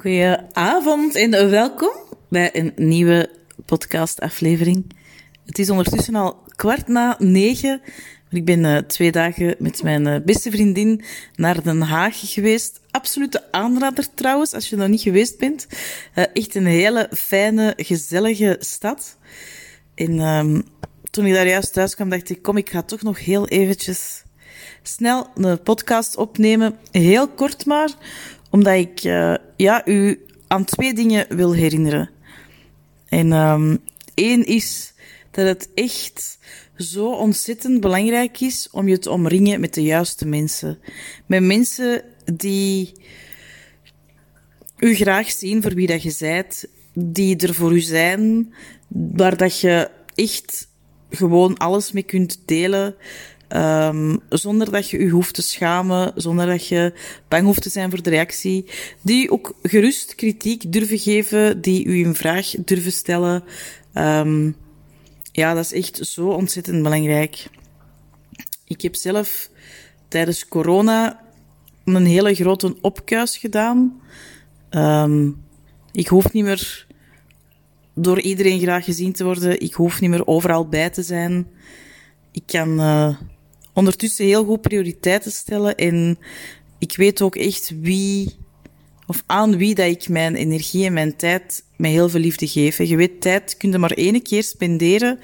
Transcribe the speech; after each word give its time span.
Goedenavond 0.00 1.14
en 1.14 1.50
welkom 1.50 1.90
bij 2.28 2.50
een 2.52 2.72
nieuwe 2.76 3.30
podcastaflevering. 3.64 4.94
Het 5.46 5.58
is 5.58 5.70
ondertussen 5.70 6.14
al 6.14 6.42
kwart 6.56 6.88
na 6.88 7.16
negen. 7.18 7.80
Ik 8.30 8.44
ben 8.44 8.64
uh, 8.64 8.76
twee 8.76 9.12
dagen 9.12 9.54
met 9.58 9.82
mijn 9.82 10.06
uh, 10.06 10.16
beste 10.24 10.50
vriendin 10.50 11.04
naar 11.34 11.62
Den 11.62 11.80
Haag 11.80 12.32
geweest. 12.32 12.80
Absolute 12.90 13.52
aanrader 13.52 14.14
trouwens, 14.14 14.54
als 14.54 14.68
je 14.68 14.76
nog 14.76 14.88
niet 14.88 15.00
geweest 15.00 15.38
bent. 15.38 15.66
Uh, 16.14 16.24
echt 16.32 16.54
een 16.54 16.66
hele 16.66 17.08
fijne, 17.16 17.74
gezellige 17.76 18.56
stad. 18.58 19.16
En 19.94 20.20
um, 20.20 20.62
toen 21.10 21.26
ik 21.26 21.34
daar 21.34 21.48
juist 21.48 21.72
thuis 21.72 21.94
kwam, 21.94 22.08
dacht 22.08 22.30
ik, 22.30 22.42
kom, 22.42 22.56
ik 22.56 22.70
ga 22.70 22.82
toch 22.82 23.02
nog 23.02 23.24
heel 23.24 23.48
eventjes 23.48 24.22
snel 24.82 25.26
een 25.34 25.62
podcast 25.62 26.16
opnemen. 26.16 26.78
Heel 26.90 27.28
kort 27.28 27.66
maar, 27.66 27.90
omdat 28.50 28.74
ik 28.74 29.04
uh, 29.04 29.34
ja, 29.56 29.86
u 29.86 30.20
aan 30.46 30.64
twee 30.64 30.94
dingen 30.94 31.36
wil 31.36 31.54
herinneren. 31.54 32.10
En 33.08 33.32
um, 33.32 33.78
één 34.14 34.46
is 34.46 34.92
dat 35.30 35.46
het 35.46 35.68
echt 35.74 36.38
zo 36.76 37.12
ontzettend 37.12 37.80
belangrijk 37.80 38.40
is 38.40 38.68
om 38.70 38.88
je 38.88 38.98
te 38.98 39.10
omringen 39.10 39.60
met 39.60 39.74
de 39.74 39.82
juiste 39.82 40.26
mensen. 40.26 40.78
Met 41.26 41.42
mensen 41.42 42.02
die 42.34 42.92
u 44.78 44.94
graag 44.94 45.30
zien 45.30 45.62
voor 45.62 45.74
wie 45.74 45.86
dat 45.86 46.02
je 46.02 46.10
zijt, 46.10 46.68
die 46.92 47.36
er 47.36 47.54
voor 47.54 47.72
u 47.72 47.80
zijn, 47.80 48.54
waar 48.88 49.36
dat 49.36 49.60
je 49.60 49.90
echt 50.14 50.68
gewoon 51.10 51.56
alles 51.56 51.92
mee 51.92 52.02
kunt 52.02 52.42
delen. 52.44 52.94
Um, 53.56 54.20
zonder 54.28 54.70
dat 54.70 54.90
je 54.90 54.98
je 54.98 55.08
hoeft 55.08 55.34
te 55.34 55.42
schamen, 55.42 56.12
zonder 56.14 56.46
dat 56.46 56.66
je 56.66 56.92
bang 57.28 57.44
hoeft 57.44 57.62
te 57.62 57.70
zijn 57.70 57.90
voor 57.90 58.02
de 58.02 58.10
reactie. 58.10 58.64
Die 59.02 59.30
ook 59.30 59.54
gerust 59.62 60.14
kritiek 60.14 60.72
durven 60.72 60.98
geven, 60.98 61.60
die 61.60 61.84
u 61.84 62.04
een 62.04 62.14
vraag 62.14 62.50
durven 62.64 62.92
stellen. 62.92 63.44
Um, 63.94 64.56
ja, 65.32 65.54
dat 65.54 65.64
is 65.64 65.72
echt 65.72 66.06
zo 66.06 66.28
ontzettend 66.28 66.82
belangrijk. 66.82 67.46
Ik 68.64 68.80
heb 68.80 68.94
zelf 68.96 69.50
tijdens 70.08 70.48
corona 70.48 71.20
een 71.84 72.06
hele 72.06 72.34
grote 72.34 72.76
opkuis 72.80 73.36
gedaan. 73.36 74.00
Um, 74.70 75.44
ik 75.92 76.08
hoef 76.08 76.32
niet 76.32 76.44
meer 76.44 76.86
door 77.94 78.20
iedereen 78.20 78.60
graag 78.60 78.84
gezien 78.84 79.12
te 79.12 79.24
worden. 79.24 79.60
Ik 79.60 79.74
hoef 79.74 80.00
niet 80.00 80.10
meer 80.10 80.26
overal 80.26 80.68
bij 80.68 80.90
te 80.90 81.02
zijn. 81.02 81.46
Ik 82.32 82.42
kan 82.46 82.80
uh, 82.80 83.16
ondertussen 83.78 84.24
heel 84.24 84.44
goed 84.44 84.60
prioriteiten 84.60 85.32
stellen 85.32 85.76
en 85.76 86.18
ik 86.78 86.96
weet 86.96 87.22
ook 87.22 87.36
echt 87.36 87.72
wie 87.80 88.36
of 89.06 89.22
aan 89.26 89.56
wie 89.56 89.74
dat 89.74 89.86
ik 89.86 90.08
mijn 90.08 90.34
energie 90.34 90.84
en 90.84 90.92
mijn 90.92 91.16
tijd 91.16 91.64
met 91.76 91.90
heel 91.90 92.08
veel 92.08 92.20
liefde 92.20 92.48
geef. 92.48 92.78
Je 92.78 92.96
weet, 92.96 93.20
tijd 93.20 93.56
kun 93.56 93.70
je 93.70 93.78
maar 93.78 93.90
één 93.90 94.22
keer 94.22 94.42
spenderen. 94.42 95.18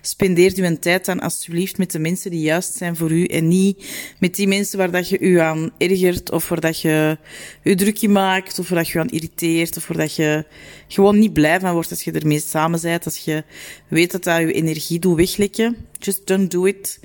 Spendeer 0.00 0.56
je 0.56 0.78
tijd 0.78 1.04
dan 1.04 1.20
alsjeblieft 1.20 1.78
met 1.78 1.90
de 1.90 1.98
mensen 1.98 2.30
die 2.30 2.40
juist 2.40 2.76
zijn 2.76 2.96
voor 2.96 3.10
u 3.10 3.24
en 3.24 3.48
niet 3.48 3.84
met 4.18 4.34
die 4.34 4.48
mensen 4.48 4.78
waar 4.78 4.90
dat 4.90 5.08
je 5.08 5.18
u 5.18 5.38
aan 5.38 5.70
ergert 5.78 6.30
of 6.30 6.48
waar 6.48 6.60
dat 6.60 6.80
je 6.80 7.18
je 7.62 7.74
drukje 7.74 8.08
maakt 8.08 8.58
of 8.58 8.68
waar 8.68 8.78
dat 8.78 8.88
je 8.88 8.92
je 8.92 9.04
aan 9.04 9.10
irriteert 9.10 9.76
of 9.76 9.86
waar 9.86 9.96
dat 9.96 10.14
je 10.14 10.44
gewoon 10.88 11.18
niet 11.18 11.32
blij 11.32 11.60
van 11.60 11.72
wordt 11.72 11.90
als 11.90 12.02
je 12.02 12.12
ermee 12.12 12.40
samen 12.40 12.80
bent, 12.80 13.04
als 13.04 13.16
je 13.16 13.44
weet 13.88 14.10
dat 14.10 14.24
dat 14.24 14.38
je 14.38 14.52
energie 14.52 14.98
doet 14.98 15.16
weglekken. 15.16 15.76
Just 15.98 16.26
don't 16.26 16.50
do 16.50 16.64
it. 16.64 16.98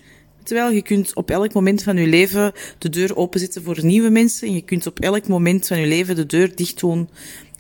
Terwijl 0.46 0.72
je 0.72 0.82
kunt 0.82 1.16
op 1.16 1.32
elk 1.32 1.54
moment 1.54 1.84
van 1.84 1.98
je 1.98 2.08
leven 2.08 2.52
de 2.78 2.90
deur 2.90 3.16
openzetten 3.16 3.64
voor 3.64 3.86
nieuwe 3.86 4.10
mensen. 4.10 4.48
En 4.48 4.54
je 4.54 4.62
kunt 4.62 4.88
op 4.88 5.00
elk 5.00 5.28
moment 5.28 5.68
van 5.68 5.80
je 5.80 5.88
leven 5.88 6.16
de 6.16 6.26
deur 6.26 6.56
dicht 6.56 6.80
doen 6.80 7.10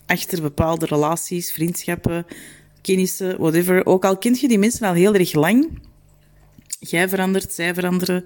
achter 0.05 0.41
bepaalde 0.41 0.86
relaties, 0.86 1.53
vriendschappen, 1.53 2.25
kennissen, 2.81 3.38
whatever. 3.38 3.86
Ook 3.86 4.06
al 4.06 4.17
kent 4.17 4.39
je 4.39 4.47
die 4.47 4.59
mensen 4.59 4.88
al 4.88 4.94
heel 4.94 5.13
erg 5.13 5.33
lang. 5.33 5.80
Jij 6.80 7.09
verandert, 7.09 7.53
zij 7.53 7.74
veranderen. 7.74 8.24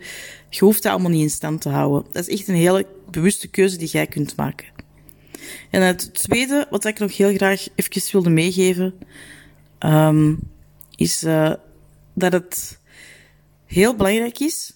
Je 0.50 0.59
hoeft 0.59 0.84
dat 0.84 0.92
allemaal 0.92 1.12
niet 1.12 1.22
in 1.22 1.30
stand 1.30 1.62
te 1.62 1.69
houden. 1.69 2.12
Dat 2.12 2.28
is 2.28 2.38
echt 2.38 2.48
een 2.48 2.56
hele 2.56 2.86
bewuste 3.12 3.48
keuze 3.48 3.78
die 3.78 3.88
jij 3.88 4.08
kunt 4.08 4.36
maken. 4.36 4.68
En 5.69 5.81
het 5.81 6.14
tweede, 6.14 6.68
wat 6.69 6.86
ik 6.86 7.00
nog 7.00 7.18
heel 7.18 7.34
graag 7.34 7.68
even 7.75 8.12
wilde 8.12 8.30
meegeven, 8.30 8.94
um, 9.80 10.40
is 10.96 11.24
uh, 11.24 11.53
dat 12.14 12.31
het 12.31 12.79
heel 13.69 13.96
belangrijk 13.96 14.40
is 14.40 14.74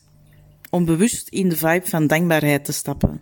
om 0.69 0.85
bewust 0.85 1.27
in 1.27 1.49
de 1.49 1.57
vibe 1.57 1.87
van 1.87 2.07
dankbaarheid 2.07 2.65
te 2.65 2.73
stappen. 2.73 3.21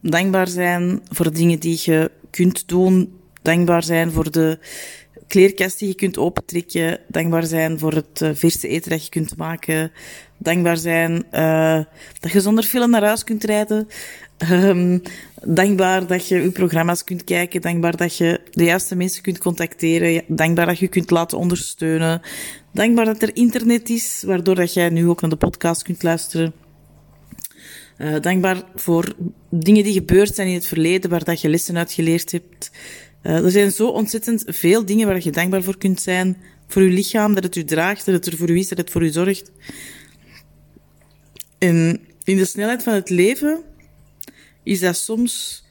Dankbaar 0.00 0.48
zijn 0.48 1.00
voor 1.08 1.32
dingen 1.32 1.58
die 1.58 1.80
je 1.84 2.10
kunt 2.30 2.68
doen. 2.68 3.20
Dankbaar 3.42 3.82
zijn 3.82 4.10
voor 4.10 4.30
de 4.30 4.58
kleerkast 5.32 5.78
die 5.78 5.88
je 5.88 5.94
kunt 5.94 6.18
opentrekken. 6.18 6.98
Dankbaar 7.08 7.44
zijn 7.44 7.78
voor 7.78 7.92
het 7.92 8.20
uh, 8.22 8.30
verse 8.34 8.68
eten 8.68 8.90
dat 8.90 9.04
je 9.04 9.10
kunt 9.10 9.36
maken. 9.36 9.92
Dankbaar 10.38 10.76
zijn 10.76 11.24
uh, 11.32 11.80
dat 12.20 12.32
je 12.32 12.40
zonder 12.40 12.64
film 12.64 12.90
naar 12.90 13.04
huis 13.04 13.24
kunt 13.24 13.44
rijden. 13.44 13.88
Um, 14.50 15.02
dankbaar 15.60 16.06
dat 16.06 16.28
je 16.28 16.42
je 16.42 16.50
programma's 16.50 17.04
kunt 17.04 17.24
kijken. 17.24 17.60
Dankbaar 17.60 17.96
dat 17.96 18.16
je 18.16 18.40
de 18.50 18.64
juiste 18.64 18.96
mensen 18.96 19.22
kunt 19.22 19.38
contacteren. 19.38 20.22
Dankbaar 20.28 20.66
dat 20.66 20.78
je 20.78 20.88
kunt 20.88 21.10
laten 21.10 21.38
ondersteunen. 21.38 22.20
Dankbaar 22.72 23.04
dat 23.04 23.22
er 23.22 23.36
internet 23.36 23.88
is, 23.88 24.22
waardoor 24.26 24.54
dat 24.54 24.74
jij 24.74 24.88
nu 24.88 25.08
ook 25.08 25.20
naar 25.20 25.30
de 25.30 25.36
podcast 25.36 25.82
kunt 25.82 26.02
luisteren. 26.02 26.52
Uh, 27.98 28.20
dankbaar 28.20 28.62
voor 28.74 29.14
dingen 29.50 29.84
die 29.84 29.92
gebeurd 29.92 30.34
zijn 30.34 30.48
in 30.48 30.54
het 30.54 30.66
verleden, 30.66 31.10
waar 31.10 31.24
dat 31.24 31.40
je 31.40 31.48
lessen 31.48 31.76
uit 31.76 31.92
geleerd 31.92 32.32
hebt. 32.32 32.70
Uh, 33.22 33.44
er 33.44 33.50
zijn 33.50 33.70
zo 33.70 33.88
ontzettend 33.88 34.44
veel 34.46 34.84
dingen 34.84 35.06
waar 35.06 35.22
je 35.22 35.30
dankbaar 35.30 35.62
voor 35.62 35.78
kunt 35.78 36.00
zijn. 36.00 36.36
Voor 36.66 36.82
je 36.82 36.90
lichaam, 36.90 37.34
dat 37.34 37.44
het 37.44 37.56
u 37.56 37.64
draagt, 37.64 38.06
dat 38.06 38.14
het 38.14 38.26
er 38.26 38.36
voor 38.36 38.50
u 38.50 38.58
is, 38.58 38.68
dat 38.68 38.78
het 38.78 38.90
voor 38.90 39.02
u 39.02 39.08
zorgt. 39.08 39.50
En 41.58 42.00
in 42.24 42.36
de 42.36 42.44
snelheid 42.44 42.82
van 42.82 42.94
het 42.94 43.10
leven 43.10 43.62
is 44.62 44.80
dat 44.80 44.96
soms 44.96 45.64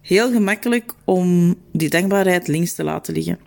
heel 0.00 0.32
gemakkelijk 0.32 0.94
om 1.04 1.54
die 1.72 1.88
dankbaarheid 1.88 2.48
links 2.48 2.74
te 2.74 2.84
laten 2.84 3.14
liggen. 3.14 3.38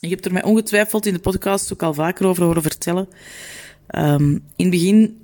Ik 0.00 0.10
heb 0.10 0.24
er 0.24 0.32
mij 0.32 0.44
ongetwijfeld 0.44 1.06
in 1.06 1.12
de 1.12 1.18
podcast 1.18 1.72
ook 1.72 1.82
al 1.82 1.94
vaker 1.94 2.26
over 2.26 2.44
horen 2.44 2.62
vertellen. 2.62 3.08
Um, 3.96 4.32
in 4.56 4.64
het 4.66 4.70
begin 4.70 5.18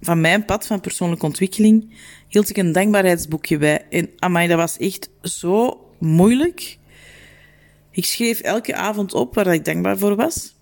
van 0.00 0.20
mijn 0.20 0.44
pad 0.44 0.66
van 0.66 0.80
persoonlijke 0.80 1.26
ontwikkeling 1.26 1.94
hield 2.28 2.50
ik 2.50 2.56
een 2.56 2.72
dankbaarheidsboekje 2.72 3.58
bij. 3.58 3.86
En 3.90 4.10
amai, 4.18 4.48
dat 4.48 4.58
was 4.58 4.78
echt 4.78 5.10
zo 5.22 5.83
moeilijk. 6.04 6.78
Ik 7.90 8.04
schreef 8.04 8.40
elke 8.40 8.74
avond 8.74 9.14
op 9.14 9.34
waar 9.34 9.54
ik 9.54 9.64
dankbaar 9.64 9.98
voor 9.98 10.16
was. 10.16 10.54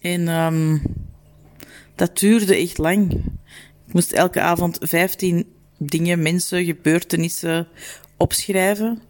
En 0.00 0.28
um, 0.28 0.82
dat 1.94 2.18
duurde 2.18 2.56
echt 2.56 2.78
lang. 2.78 3.12
Ik 3.86 3.92
moest 3.92 4.12
elke 4.12 4.40
avond 4.40 4.78
15 4.80 5.46
dingen, 5.78 6.22
mensen, 6.22 6.64
gebeurtenissen 6.64 7.68
opschrijven. 8.16 9.02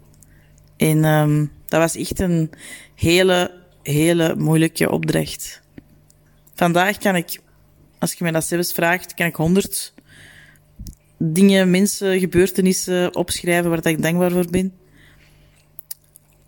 En 0.76 1.04
um, 1.04 1.52
dat 1.66 1.80
was 1.80 1.96
echt 1.96 2.20
een 2.20 2.50
hele, 2.94 3.54
hele 3.82 4.34
moeilijke 4.36 4.90
opdracht. 4.90 5.62
Vandaag 6.54 6.98
kan 6.98 7.16
ik, 7.16 7.40
als 7.98 8.12
je 8.12 8.22
mij 8.22 8.32
dat 8.32 8.44
zelfs 8.44 8.72
vraagt, 8.72 9.14
kan 9.14 9.26
ik 9.26 9.34
honderd 9.34 9.93
dingen, 11.32 11.70
mensen, 11.70 12.18
gebeurtenissen 12.18 13.14
opschrijven 13.14 13.70
waar 13.70 13.86
ik 13.86 14.02
dankbaar 14.02 14.30
voor 14.30 14.50
ben. 14.50 14.72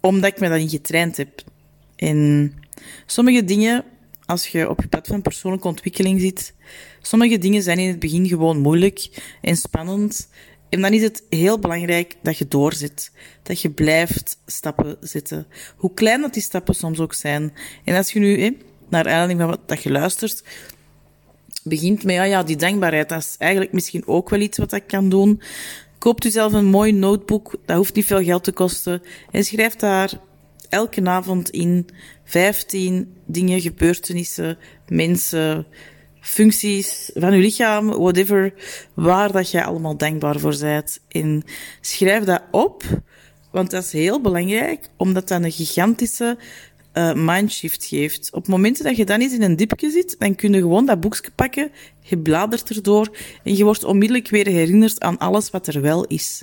Omdat 0.00 0.30
ik 0.30 0.40
me 0.40 0.58
niet 0.58 0.70
getraind 0.70 1.16
heb. 1.16 1.42
En 1.96 2.52
sommige 3.06 3.44
dingen, 3.44 3.84
als 4.26 4.46
je 4.46 4.70
op 4.70 4.80
je 4.80 4.88
pad 4.88 5.06
van 5.06 5.22
persoonlijke 5.22 5.68
ontwikkeling 5.68 6.20
zit, 6.20 6.54
sommige 7.00 7.38
dingen 7.38 7.62
zijn 7.62 7.78
in 7.78 7.88
het 7.88 7.98
begin 7.98 8.28
gewoon 8.28 8.58
moeilijk 8.58 9.08
en 9.40 9.56
spannend 9.56 10.28
en 10.68 10.80
dan 10.80 10.92
is 10.92 11.02
het 11.02 11.22
heel 11.30 11.58
belangrijk 11.58 12.16
dat 12.22 12.38
je 12.38 12.48
doorzet. 12.48 13.10
Dat 13.42 13.60
je 13.60 13.70
blijft 13.70 14.38
stappen 14.46 14.96
zetten. 15.00 15.46
Hoe 15.76 15.94
klein 15.94 16.20
dat 16.20 16.32
die 16.32 16.42
stappen 16.42 16.74
soms 16.74 17.00
ook 17.00 17.14
zijn. 17.14 17.52
En 17.84 17.96
als 17.96 18.12
je 18.12 18.18
nu, 18.18 18.56
naar 18.88 19.04
aanleiding 19.04 19.40
van 19.40 19.48
wat 19.48 19.68
dat 19.68 19.82
je 19.82 19.90
luistert, 19.90 20.44
begint 21.68 22.04
met, 22.04 22.14
ja, 22.14 22.22
ja, 22.22 22.42
die 22.42 22.56
dankbaarheid, 22.56 23.08
dat 23.08 23.18
is 23.18 23.34
eigenlijk 23.38 23.72
misschien 23.72 24.06
ook 24.06 24.30
wel 24.30 24.40
iets 24.40 24.58
wat 24.58 24.72
ik 24.72 24.86
kan 24.86 25.08
doen. 25.08 25.40
Koopt 25.98 26.24
u 26.24 26.30
zelf 26.30 26.52
een 26.52 26.66
mooi 26.66 26.92
notebook, 26.92 27.54
dat 27.64 27.76
hoeft 27.76 27.94
niet 27.94 28.06
veel 28.06 28.22
geld 28.22 28.44
te 28.44 28.52
kosten. 28.52 29.02
En 29.30 29.44
schrijf 29.44 29.76
daar 29.76 30.12
elke 30.68 31.04
avond 31.04 31.50
in 31.50 31.88
15 32.24 33.14
dingen, 33.26 33.60
gebeurtenissen, 33.60 34.58
mensen, 34.88 35.66
functies 36.20 37.10
van 37.14 37.32
je 37.32 37.40
lichaam, 37.40 37.86
whatever, 37.86 38.54
waar 38.94 39.32
dat 39.32 39.50
jij 39.50 39.64
allemaal 39.64 39.96
dankbaar 39.96 40.38
voor 40.38 40.56
bent. 40.60 41.00
En 41.08 41.42
schrijf 41.80 42.24
dat 42.24 42.42
op, 42.50 42.82
want 43.50 43.70
dat 43.70 43.84
is 43.84 43.92
heel 43.92 44.20
belangrijk, 44.20 44.88
omdat 44.96 45.28
dat 45.28 45.42
een 45.42 45.52
gigantische 45.52 46.38
uh, 46.98 47.12
mindshift 47.14 47.84
geeft. 47.84 48.30
Op 48.32 48.48
momenten 48.48 48.84
dat 48.84 48.96
je 48.96 49.04
dan 49.04 49.20
eens 49.20 49.32
in 49.32 49.42
een 49.42 49.56
dipje 49.56 49.90
zit, 49.90 50.16
dan 50.18 50.34
kun 50.34 50.52
je 50.52 50.60
gewoon 50.60 50.86
dat 50.86 51.00
boekje 51.00 51.30
pakken, 51.34 51.70
je 52.00 52.18
bladert 52.18 52.70
erdoor 52.70 53.16
en 53.42 53.56
je 53.56 53.64
wordt 53.64 53.84
onmiddellijk 53.84 54.28
weer 54.28 54.46
herinnerd 54.46 55.00
aan 55.00 55.18
alles 55.18 55.50
wat 55.50 55.66
er 55.66 55.80
wel 55.80 56.04
is. 56.04 56.42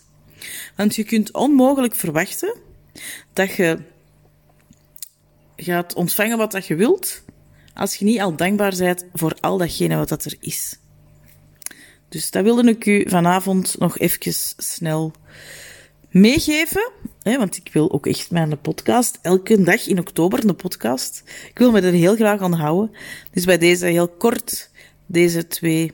Want 0.75 0.95
je 0.95 1.03
kunt 1.03 1.33
onmogelijk 1.33 1.95
verwachten 1.95 2.57
dat 3.33 3.55
je 3.55 3.79
gaat 5.55 5.93
ontvangen 5.93 6.37
wat 6.37 6.51
dat 6.51 6.65
je 6.65 6.75
wilt, 6.75 7.23
als 7.73 7.95
je 7.95 8.05
niet 8.05 8.19
al 8.19 8.35
dankbaar 8.35 8.75
bent 8.77 9.05
voor 9.13 9.37
al 9.39 9.57
datgene 9.57 9.95
wat 9.95 10.09
dat 10.09 10.25
er 10.25 10.35
is. 10.39 10.77
Dus 12.09 12.31
dat 12.31 12.43
wilde 12.43 12.69
ik 12.69 12.85
u 12.85 13.09
vanavond 13.09 13.75
nog 13.79 13.97
even 13.97 14.33
snel 14.57 15.13
meegeven. 16.13 16.91
Hè, 17.21 17.37
want 17.37 17.57
ik 17.57 17.69
wil 17.73 17.91
ook 17.91 18.07
echt 18.07 18.31
mijn 18.31 18.61
podcast, 18.61 19.19
elke 19.21 19.63
dag 19.63 19.87
in 19.87 19.99
oktober 19.99 20.45
een 20.45 20.55
podcast. 20.55 21.23
Ik 21.49 21.57
wil 21.57 21.71
me 21.71 21.81
er 21.81 21.93
heel 21.93 22.15
graag 22.15 22.39
aan 22.39 22.53
houden. 22.53 22.91
Dus 23.31 23.45
bij 23.45 23.57
deze 23.57 23.85
heel 23.85 24.07
kort 24.07 24.69
deze 25.05 25.47
twee 25.47 25.91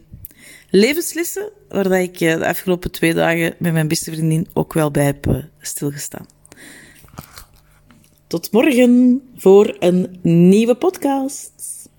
levenslessen, 0.69 1.51
waar 1.69 2.01
ik 2.01 2.19
eh, 2.19 2.38
de 2.38 2.48
afgelopen 2.48 2.92
twee 2.92 3.13
dagen 3.13 3.56
met 3.60 3.74
mijn 3.74 3.88
beste 3.88 4.12
vriendin 4.12 4.48
ook 4.54 4.74
wel 4.74 4.92
bij 4.92 5.06
heb 5.06 5.27
eh, 5.27 5.36
stilgestaan. 5.62 6.25
Tot 8.27 8.51
morgen 8.51 9.22
voor 9.36 9.75
een 9.80 10.19
nieuwe 10.22 10.75
podcast. 10.75 11.78